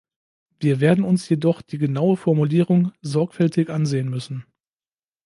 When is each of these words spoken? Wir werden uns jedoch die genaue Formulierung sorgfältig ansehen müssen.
Wir 0.59 0.79
werden 0.79 1.03
uns 1.03 1.29
jedoch 1.29 1.61
die 1.61 1.77
genaue 1.77 2.17
Formulierung 2.17 2.91
sorgfältig 3.03 3.69
ansehen 3.69 4.09
müssen. 4.09 4.47